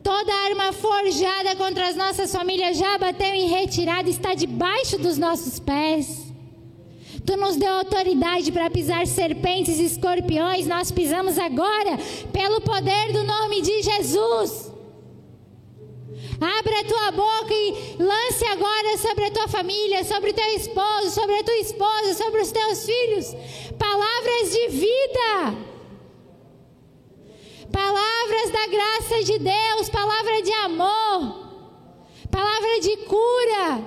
[0.04, 5.58] Toda arma forjada contra as nossas famílias já bateu em retirada, está debaixo dos nossos
[5.58, 6.29] pés.
[7.30, 11.96] Tu nos deu autoridade para pisar serpentes e escorpiões, nós pisamos agora
[12.34, 14.74] pelo poder do nome de Jesus.
[16.42, 21.12] Abra a tua boca e lance agora sobre a tua família, sobre o teu esposo,
[21.12, 23.36] sobre a tua esposa, sobre os teus filhos,
[23.78, 25.56] palavras de vida.
[27.72, 31.48] Palavras da graça de Deus, palavra de amor,
[32.32, 33.84] palavra de cura,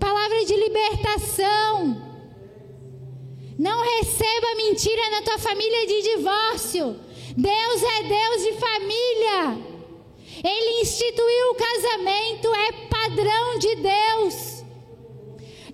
[0.00, 2.05] palavra de libertação.
[3.66, 7.00] Não receba mentira na tua família de divórcio.
[7.36, 9.58] Deus é Deus de família.
[10.52, 14.64] Ele instituiu o casamento, é padrão de Deus.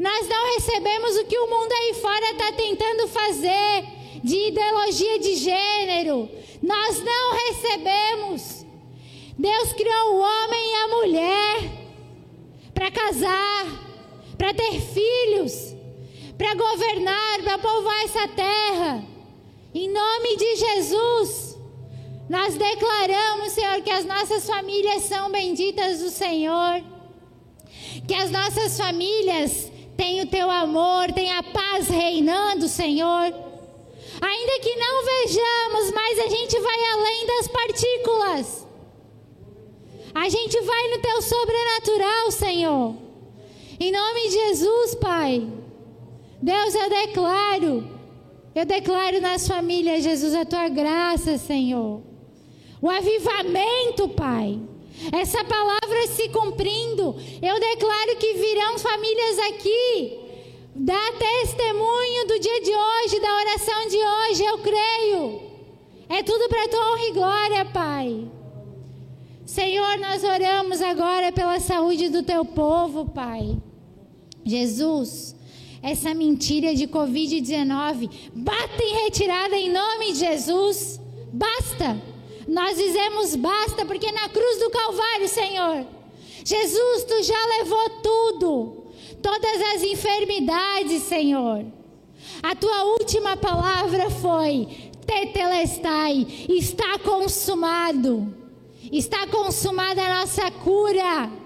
[0.00, 3.84] Nós não recebemos o que o mundo aí fora está tentando fazer
[4.24, 6.30] de ideologia de gênero.
[6.62, 8.64] Nós não recebemos.
[9.38, 11.56] Deus criou o homem e a mulher
[12.72, 13.66] para casar,
[14.38, 15.71] para ter filhos
[16.42, 19.04] para governar, para povoar essa terra.
[19.72, 21.56] Em nome de Jesus,
[22.28, 26.82] nós declaramos, Senhor, que as nossas famílias são benditas do Senhor,
[28.08, 33.32] que as nossas famílias têm o teu amor, têm a paz reinando, Senhor.
[34.20, 38.66] Ainda que não vejamos, mas a gente vai além das partículas.
[40.12, 42.96] A gente vai no teu sobrenatural, Senhor.
[43.78, 45.61] Em nome de Jesus, Pai.
[46.42, 47.88] Deus, eu declaro,
[48.52, 52.02] eu declaro nas famílias, Jesus, a tua graça, Senhor.
[52.80, 54.60] O avivamento, Pai.
[55.12, 60.18] Essa palavra se cumprindo, eu declaro que virão famílias aqui,
[60.74, 65.42] dá testemunho do dia de hoje, da oração de hoje, eu creio.
[66.08, 68.30] É tudo para tua honra e glória, Pai.
[69.46, 73.56] Senhor, nós oramos agora pela saúde do teu povo, Pai.
[74.44, 75.34] Jesus,
[75.82, 78.08] essa mentira de Covid-19.
[78.34, 81.00] Bata em retirada em nome de Jesus.
[81.32, 82.00] Basta.
[82.46, 85.86] Nós dizemos basta, porque na cruz do Calvário, Senhor,
[86.44, 88.86] Jesus, tu já levou tudo,
[89.22, 91.64] todas as enfermidades, Senhor.
[92.42, 94.66] A tua última palavra foi:
[95.06, 98.34] Tetelestai, está consumado.
[98.90, 101.41] Está consumada a nossa cura.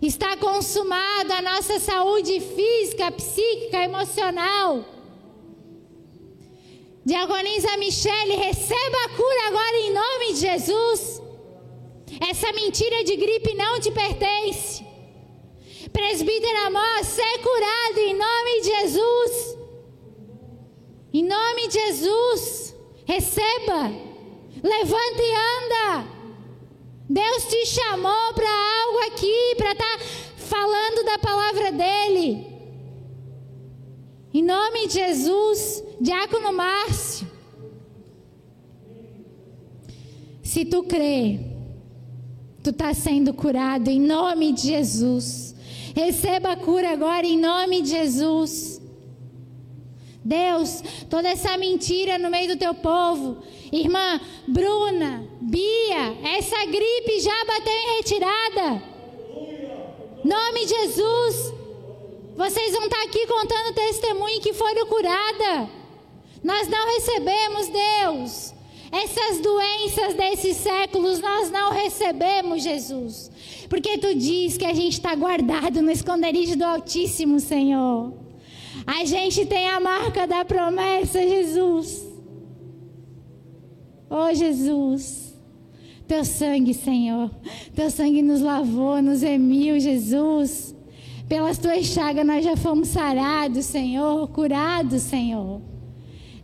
[0.00, 4.84] Está consumada a nossa saúde física, psíquica, emocional.
[7.04, 11.22] Diagonisa Michele, receba a cura agora em nome de Jesus.
[12.30, 14.84] Essa mentira de gripe não te pertence.
[15.92, 19.58] Presbítero Amós, ser curado em nome de Jesus.
[21.12, 23.90] Em nome de Jesus, receba.
[24.62, 26.19] Levanta e anda.
[27.12, 28.48] Deus te chamou para
[28.84, 30.04] algo aqui, para estar tá
[30.36, 32.46] falando da palavra dele.
[34.32, 37.26] Em nome de Jesus, Diácono Márcio.
[40.40, 41.40] Se tu crê,
[42.62, 45.56] tu está sendo curado em nome de Jesus.
[45.96, 48.80] Receba a cura agora em nome de Jesus.
[50.24, 53.42] Deus, toda essa mentira no meio do teu povo,
[53.72, 58.82] irmã Bruna, Bia, essa gripe já bateu em retirada.
[60.24, 61.54] Nome de Jesus.
[62.36, 65.68] Vocês vão estar aqui contando testemunho que foram curadas.
[66.42, 68.54] Nós não recebemos, Deus,
[68.92, 73.30] Essas doenças desses séculos nós não recebemos, Jesus.
[73.68, 78.12] Porque tu diz que a gente está guardado no esconderijo do Altíssimo, Senhor.
[78.84, 82.09] A gente tem a marca da promessa, Jesus.
[84.10, 85.32] Oh, Jesus.
[86.08, 87.30] Teu sangue, Senhor.
[87.72, 90.74] Teu sangue nos lavou, nos remiu, Jesus.
[91.28, 95.62] Pelas tuas chagas nós já fomos sarados, Senhor, curados, Senhor.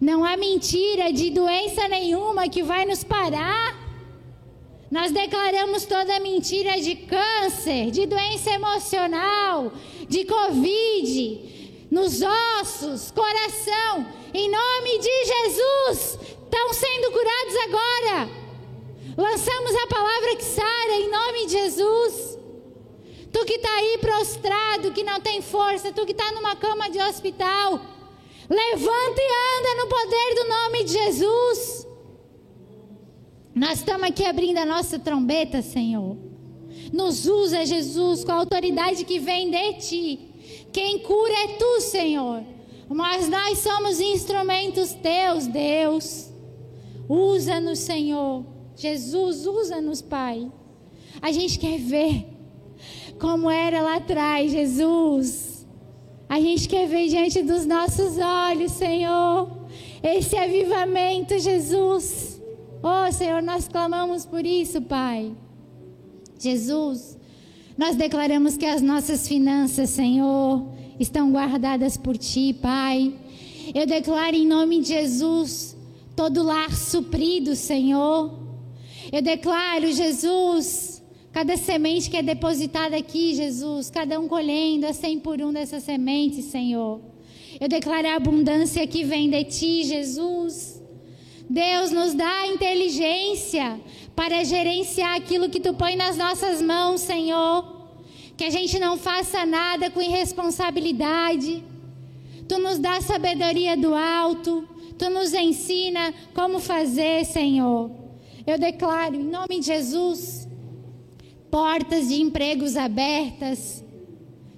[0.00, 3.76] Não há mentira de doença nenhuma que vai nos parar.
[4.88, 9.72] Nós declaramos toda mentira de câncer, de doença emocional,
[10.08, 14.06] de Covid, nos ossos, coração.
[14.32, 18.46] Em nome de Jesus, estão sendo curados agora.
[19.16, 22.38] Lançamos a palavra que sara em nome de Jesus.
[23.32, 26.98] Tu que está aí prostrado, que não tem força, tu que está numa cama de
[26.98, 27.80] hospital,
[28.48, 31.86] levanta e anda no poder do nome de Jesus.
[33.54, 36.16] Nós estamos aqui abrindo a nossa trombeta, Senhor.
[36.92, 40.66] Nos usa, Jesus, com a autoridade que vem de ti.
[40.72, 42.42] Quem cura é tu, Senhor.
[42.88, 46.30] Mas nós somos instrumentos teus, Deus.
[47.08, 48.44] Usa-nos, Senhor.
[48.76, 50.50] Jesus, usa-nos, Pai.
[51.22, 52.26] A gente quer ver
[53.18, 55.66] como era lá atrás, Jesus.
[56.28, 59.48] A gente quer ver diante dos nossos olhos, Senhor,
[60.02, 62.40] esse avivamento, Jesus.
[62.82, 65.32] Oh, Senhor, nós clamamos por isso, Pai.
[66.38, 67.16] Jesus,
[67.78, 70.66] nós declaramos que as nossas finanças, Senhor,
[70.98, 73.14] estão guardadas por Ti, Pai.
[73.74, 75.75] Eu declaro em nome de Jesus
[76.16, 78.32] todo lar suprido, Senhor.
[79.12, 85.20] Eu declaro, Jesus, cada semente que é depositada aqui, Jesus, cada um colhendo a cem
[85.20, 87.00] por um dessas sementes, Senhor.
[87.60, 90.82] Eu declaro a abundância que vem de Ti, Jesus.
[91.48, 93.80] Deus nos dá inteligência
[94.16, 97.76] para gerenciar aquilo que tu põe nas nossas mãos, Senhor.
[98.36, 101.62] Que a gente não faça nada com irresponsabilidade.
[102.48, 104.68] Tu nos dá sabedoria do alto.
[104.98, 107.90] Tu nos ensina como fazer, Senhor.
[108.46, 110.48] Eu declaro, em nome de Jesus,
[111.50, 113.84] portas de empregos abertas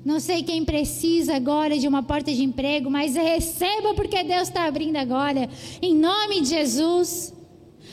[0.09, 4.65] não sei quem precisa agora de uma porta de emprego, mas receba porque Deus está
[4.65, 5.51] abrindo agora.
[5.83, 7.35] Em nome de Jesus.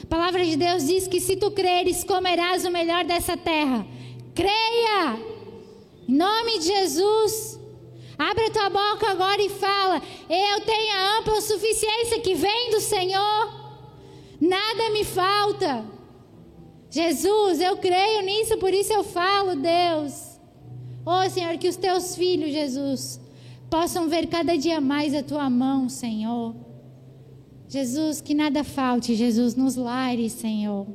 [0.01, 3.85] A palavra de Deus diz que se tu creres, comerás o melhor dessa terra.
[4.33, 5.19] Creia!
[6.07, 7.59] Em nome de Jesus.
[8.17, 12.79] Abre a tua boca agora e fala: Eu tenho a ampla suficiência que vem do
[12.79, 13.65] Senhor.
[14.39, 15.85] Nada me falta.
[16.89, 20.39] Jesus, eu creio nisso, por isso eu falo, Deus.
[21.05, 23.19] Oh, Senhor, que os teus filhos, Jesus,
[23.69, 26.55] possam ver cada dia mais a tua mão, Senhor.
[27.67, 30.87] Jesus, que nada falte, Jesus, nos lares, Senhor.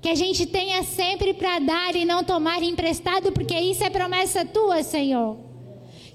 [0.00, 4.44] Que a gente tenha sempre para dar e não tomar emprestado, porque isso é promessa
[4.44, 5.51] tua, Senhor.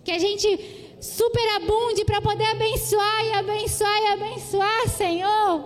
[0.08, 0.48] Que a gente
[1.02, 5.66] superabunde para poder abençoar e abençoar e abençoar, Senhor.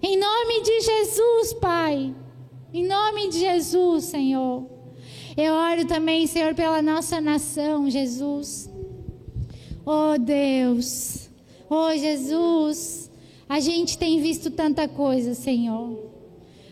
[0.00, 2.14] Em nome de Jesus, Pai.
[2.72, 4.64] Em nome de Jesus, Senhor.
[5.36, 8.70] Eu oro também, Senhor, pela nossa nação, Jesus.
[9.84, 11.28] Oh Deus,
[11.68, 13.10] oh Jesus,
[13.48, 15.98] a gente tem visto tanta coisa, Senhor.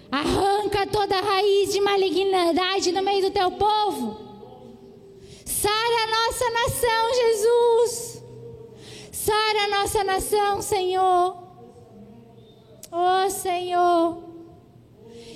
[0.09, 4.28] Arranca toda a raiz de malignidade no meio do teu povo.
[5.61, 8.23] Sara a nossa nação, Jesus.
[9.11, 11.37] Sara a nossa nação, Senhor.
[12.93, 14.23] Oh Senhor.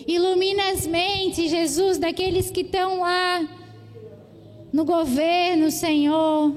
[0.06, 3.48] Ilumina as mentes, Jesus, daqueles que estão lá
[4.72, 6.54] no governo, Senhor.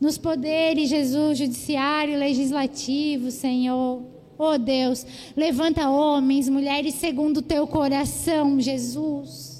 [0.00, 4.02] Nos poderes, Jesus, judiciário, legislativo, Senhor.
[4.38, 5.04] Oh Deus,
[5.36, 9.53] levanta homens, mulheres segundo o teu coração, Jesus.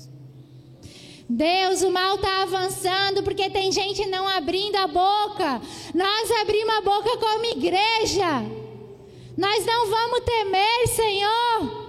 [1.28, 5.60] Deus, o mal está avançando porque tem gente não abrindo a boca.
[5.94, 8.42] Nós abrimos a boca como igreja.
[9.36, 11.84] Nós não vamos temer, Senhor.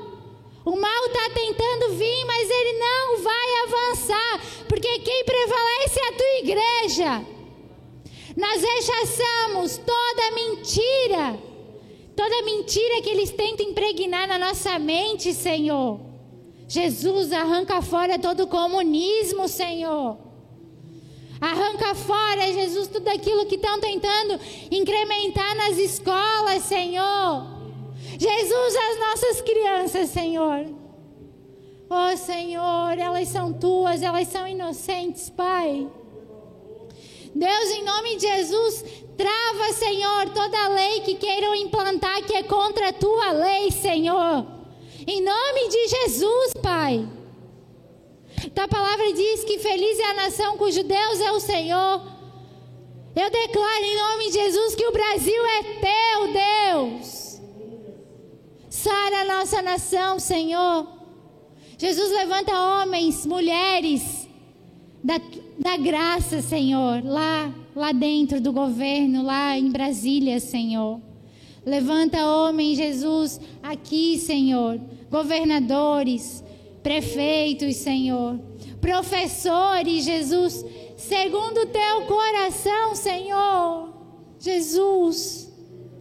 [0.66, 6.14] O mal está tentando vir, mas ele não vai avançar, porque quem prevalece é a
[6.14, 7.26] tua igreja.
[8.36, 11.40] Nós rechaçamos toda mentira,
[12.16, 16.05] toda mentira que eles tentam impregnar na nossa mente, Senhor.
[16.68, 20.18] Jesus, arranca fora todo comunismo, Senhor.
[21.40, 24.40] Arranca fora, Jesus, tudo aquilo que estão tentando
[24.72, 27.46] incrementar nas escolas, Senhor.
[28.18, 30.66] Jesus, as nossas crianças, Senhor.
[31.90, 35.88] Oh, Senhor, elas são tuas, elas são inocentes, Pai.
[37.36, 38.86] Deus, em nome de Jesus,
[39.18, 44.55] trava, Senhor, toda lei que queiram implantar que é contra a tua lei, Senhor.
[45.08, 47.08] Em nome de Jesus, Pai.
[48.54, 52.02] Tua palavra diz que feliz é a nação cujo Deus é o Senhor.
[53.16, 57.42] Eu declaro em nome de Jesus que o Brasil é teu, Deus.
[58.70, 60.88] Sara a nossa nação, Senhor.
[61.78, 64.28] Jesus levanta homens, mulheres
[65.04, 65.22] da,
[65.60, 71.00] da graça, Senhor, lá, lá dentro do governo, lá em Brasília, Senhor.
[71.66, 74.80] Levanta homens, Jesus, aqui, Senhor,
[75.16, 76.44] governadores,
[76.84, 78.38] prefeitos, Senhor,
[78.82, 80.66] professores, Jesus,
[80.98, 83.94] segundo o teu coração, Senhor.
[84.38, 85.50] Jesus,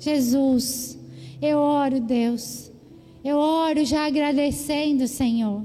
[0.01, 0.99] Jesus,
[1.41, 2.73] eu oro, Deus.
[3.25, 5.63] Eu oro já agradecendo, Senhor.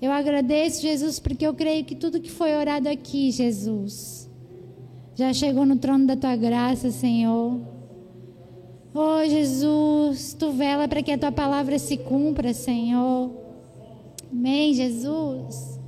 [0.00, 4.30] Eu agradeço, Jesus, porque eu creio que tudo que foi orado aqui, Jesus,
[5.14, 7.75] já chegou no trono da tua graça, Senhor.
[8.98, 13.30] Oh, Jesus, tu vela para que a tua palavra se cumpra, Senhor.
[14.32, 15.78] Amém, Jesus.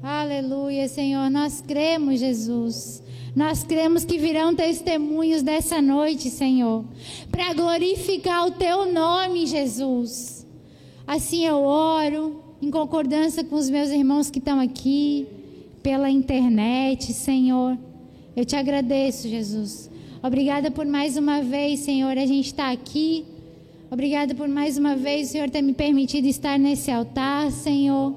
[0.00, 1.28] Aleluia, Senhor.
[1.28, 3.02] Nós cremos, Jesus.
[3.34, 6.84] Nós cremos que virão testemunhos dessa noite, Senhor,
[7.28, 10.46] para glorificar o teu nome, Jesus.
[11.04, 15.26] Assim eu oro, em concordância com os meus irmãos que estão aqui,
[15.82, 17.76] pela internet, Senhor.
[18.36, 19.90] Eu te agradeço, Jesus.
[20.22, 23.24] Obrigada por mais uma vez, Senhor, a gente está aqui.
[23.90, 28.14] Obrigada por mais uma vez, Senhor, ter me permitido estar nesse altar, Senhor.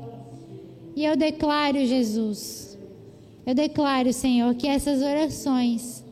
[0.96, 2.78] E eu declaro, Jesus,
[3.46, 6.06] eu declaro, Senhor, que essas orações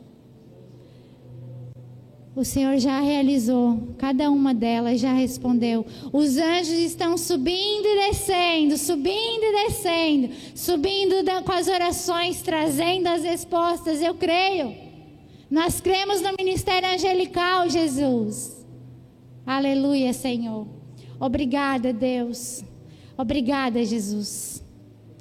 [2.36, 5.86] o Senhor já realizou, cada uma delas já respondeu.
[6.12, 11.14] Os anjos estão subindo e descendo, subindo e descendo, subindo
[11.46, 14.02] com as orações, trazendo as respostas.
[14.02, 14.83] Eu creio.
[15.54, 18.66] Nós cremos no ministério angelical, Jesus.
[19.46, 20.66] Aleluia, Senhor.
[21.20, 22.64] Obrigada, Deus.
[23.16, 24.66] Obrigada, Jesus.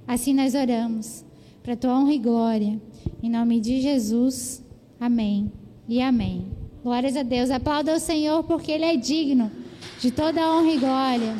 [0.08, 1.22] Assim nós oramos,
[1.62, 2.80] para tua honra e glória.
[3.22, 4.64] Em nome de Jesus.
[4.98, 5.52] Amém
[5.86, 6.46] e amém.
[6.82, 7.50] Glórias a Deus.
[7.50, 9.52] Aplauda o Senhor porque Ele é digno
[10.00, 11.36] de toda honra e glória.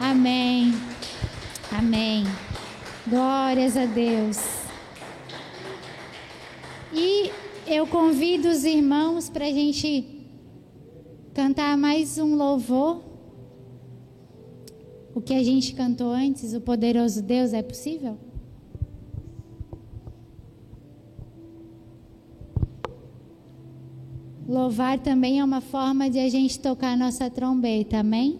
[0.00, 0.74] Amém.
[1.70, 2.24] Amém.
[3.06, 4.38] Glórias a Deus.
[6.92, 7.30] E
[7.66, 10.26] eu convido os irmãos para a gente
[11.32, 13.02] cantar mais um louvor.
[15.14, 18.18] O que a gente cantou antes, o poderoso Deus, é possível?
[24.46, 28.38] Louvar também é uma forma de a gente tocar a nossa trombeta, amém?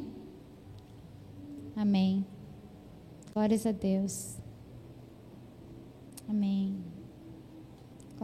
[1.75, 2.27] Amém.
[3.33, 4.37] Glórias a Deus.
[6.29, 6.94] Amém.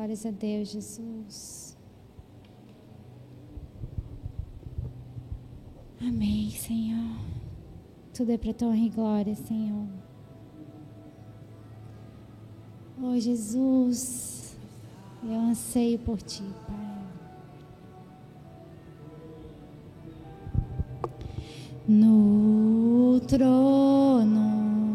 [0.00, 1.76] Glórias a Deus, Jesus.
[6.00, 7.18] Amém, Senhor.
[8.14, 9.86] Tudo é para tua honra e glória, Senhor.
[13.02, 14.56] Oh, Jesus,
[15.22, 17.04] eu anseio por ti, Pai.
[21.86, 24.89] No trono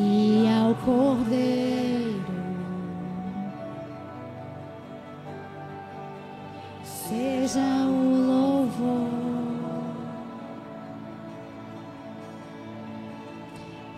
[0.00, 2.24] e ao Cordeiro.
[6.82, 8.20] Seja o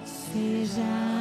[0.05, 1.12] seja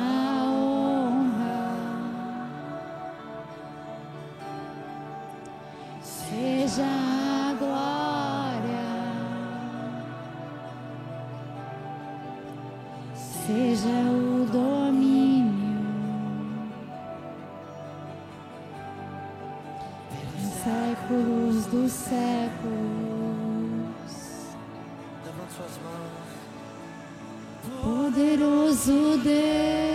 [13.45, 15.51] seja o domínio,
[20.63, 23.11] séculos dos séculos.
[27.81, 29.90] Poderoso Deus.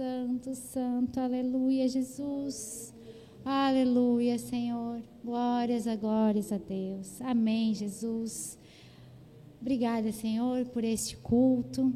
[0.00, 2.94] Santo, Santo, aleluia, Jesus.
[3.44, 5.02] Aleluia, Senhor.
[5.24, 7.20] Glórias a glórias a Deus.
[7.20, 8.58] Amém, Jesus.
[9.60, 11.92] Obrigada, Senhor, por este culto.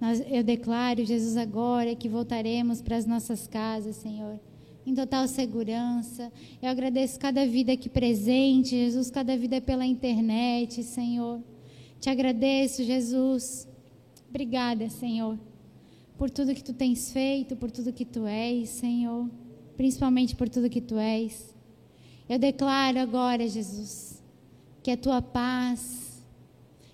[0.00, 4.38] Nós, eu declaro, Jesus, agora que voltaremos para as nossas casas, Senhor,
[4.86, 6.30] em total segurança.
[6.60, 11.40] Eu agradeço cada vida aqui presente, Jesus, cada vida pela internet, Senhor.
[12.00, 13.68] Te agradeço, Jesus.
[14.28, 15.38] Obrigada, Senhor
[16.18, 19.30] por tudo que tu tens feito, por tudo que tu és, Senhor,
[19.76, 21.54] principalmente por tudo que tu és.
[22.28, 24.20] Eu declaro agora, Jesus,
[24.82, 26.20] que a tua paz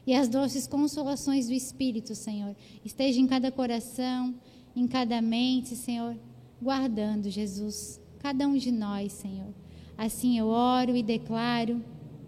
[0.07, 4.35] e as doces consolações do Espírito, Senhor, estejam em cada coração,
[4.77, 6.15] em cada mente, Senhor,
[6.61, 9.55] guardando, Jesus, cada um de nós, Senhor.
[9.97, 11.83] Assim eu oro e declaro,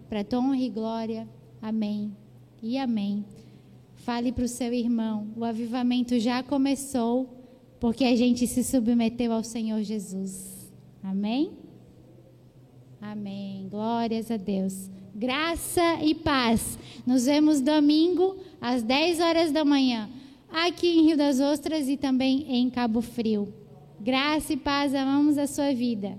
[0.09, 1.29] para tua honra e glória.
[1.61, 2.26] Amém
[2.61, 3.25] e amém.
[3.95, 7.29] Fale para o seu irmão: o avivamento já começou,
[7.79, 10.71] porque a gente se submeteu ao Senhor Jesus.
[11.03, 11.51] Amém?
[13.01, 13.67] Amém.
[13.69, 14.89] Glórias a Deus.
[15.13, 16.77] Graça e paz.
[17.05, 20.09] Nos vemos domingo às 10 horas da manhã,
[20.49, 23.53] aqui em Rio das Ostras e também em Cabo Frio.
[23.99, 26.17] Graça e paz, amamos a sua vida.